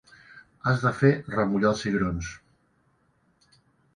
[0.69, 2.31] Has de fer remullar els cigrons.